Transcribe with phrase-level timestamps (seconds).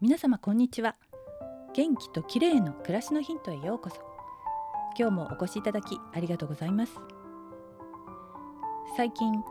[0.00, 0.94] 皆様こんにちは。
[1.74, 3.96] 元気と綺麗の暮らしのヒントへようこそ。
[4.96, 6.92] 今日もお越しいただきありがとうございます。
[8.96, 9.42] 最近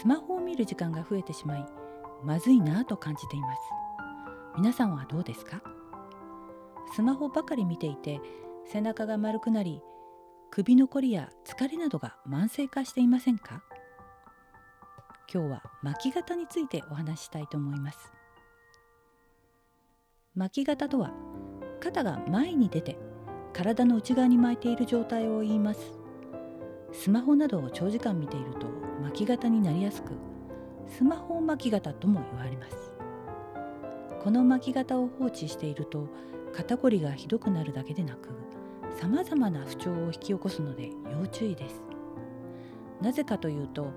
[0.00, 1.66] スマホを見る時間が増えてしまい
[2.22, 3.60] まずいなぁと感じています。
[4.56, 5.60] 皆さんはどうですか？
[6.94, 8.20] スマホばかり見ていて
[8.70, 9.82] 背中が丸くなり
[10.52, 13.64] 首のこりや疲れなどが慢性化していませんか？
[15.34, 18.12] 今日は巻き肩についてお話ししたいと思います。
[20.36, 21.14] 巻き肩とは
[21.80, 22.98] 肩が前に出て
[23.54, 25.98] 体の内側に巻いている状態を言います。
[26.92, 28.66] スマホなどを長時間見ていると
[29.02, 30.12] 巻き肩になりやすく
[30.86, 32.76] スマホ巻き肩とも言われます。
[34.22, 36.06] この巻き肩を放置していると
[36.52, 38.28] 肩こりがひどくなるだけでなく
[39.00, 41.82] さまざまな不調を引き起こすので要注意です。
[43.00, 43.90] なぜかというと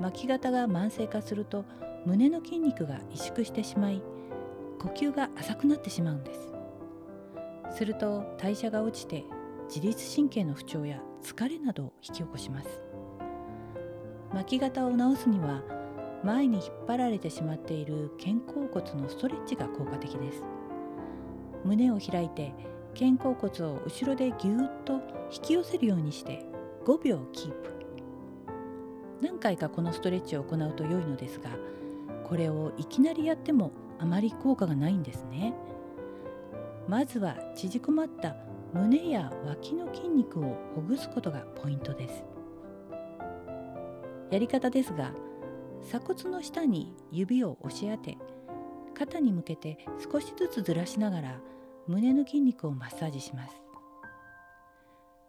[0.00, 1.66] 巻き肩が慢性化すると
[2.06, 4.02] 胸の筋肉が萎縮してしまい
[4.84, 6.52] 呼吸が浅くなってしまうんです。
[7.74, 9.24] すると代謝が落ちて
[9.68, 12.82] 自律神経の不調や疲れなどを引き起こします。
[14.34, 15.62] 巻き肩を治すには
[16.22, 20.42] 前に引っ張られてしまっている肩甲骨のストレッチが効果的です。
[21.64, 22.52] 胸を開いて
[22.92, 25.00] 肩甲骨を後ろでぎゅーっと
[25.32, 26.44] 引き寄せるようにして
[26.84, 27.70] 5秒キープ。
[29.22, 31.48] 何回かこのストレッチを行うと良いのですが
[32.22, 35.54] これをいきなりやってもあまり効果がないんですね。
[36.88, 38.36] まずは縮こまった
[38.72, 42.24] 胸や脇の筋肉をほぐすことがポイントです。
[44.30, 45.12] やり方ですが
[45.82, 48.18] 鎖骨の下に指を押し当て
[48.94, 49.78] 肩に向けて
[50.10, 51.40] 少しずつずらしながら
[51.86, 53.54] 胸の筋肉をマッサージします。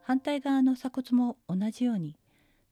[0.01, 2.15] 反対側の鎖骨も同じように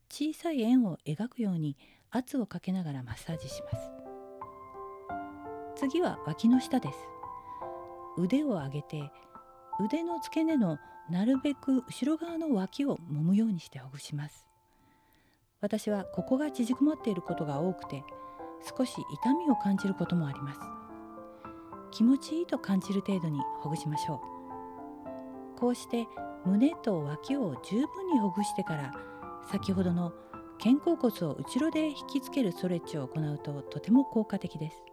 [0.09, 1.75] 小さい円を描くように
[2.11, 3.92] 圧をかけながらマッサージします。
[5.89, 6.97] 次は脇の下です。
[8.17, 9.11] 腕を上げて
[9.83, 10.77] 腕の付け根の
[11.09, 14.47] なるべく後ろ側の脇を揉むようにしてほぐします。
[15.59, 18.01] 私はここが縮こまっていることが多くて
[18.77, 20.61] 少し痛みを感じることもあります。
[21.91, 24.21] 気持ちいいと感じる程度にほぐしましょ
[25.57, 25.59] う。
[25.59, 26.07] こうして
[26.45, 28.93] 胸と脇を十分にほぐしてから
[29.51, 30.13] 先ほどの
[30.63, 34.92] 肩甲骨を後ろで引きつけるストレッチを行うととても効果的です。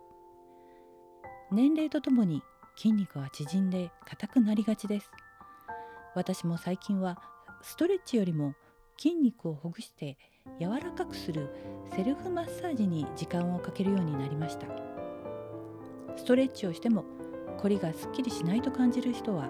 [1.53, 2.45] 年齢とともに
[2.77, 5.11] 筋肉は縮んで硬くなりがちです。
[6.15, 7.21] 私も最近は
[7.61, 8.55] ストレッチよりも
[8.97, 10.17] 筋肉をほぐして
[10.61, 11.49] 柔らかくする
[11.97, 14.69] セルフマッサージに時間をかけるようになりました。
[16.17, 17.05] ストレッチをしても
[17.59, 19.49] 凝りがすっきりしないと感じる人は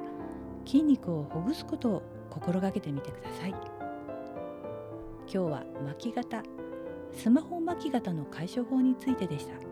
[0.64, 3.50] 筋肉をほぐすことを心がけてみてください。
[3.50, 6.42] 今日は巻き肩
[7.12, 9.69] スマホ巻き肩の解消法についてでした。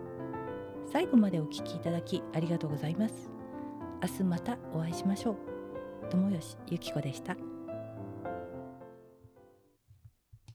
[0.91, 3.31] 最後までお聞きいただきありがとうございます
[4.03, 5.37] 明日またお会いしましょう
[6.11, 7.48] 友吉ゆき子でした。